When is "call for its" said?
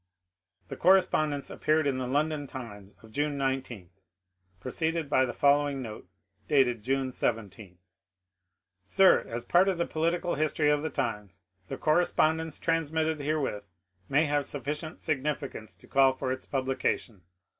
15.87-16.47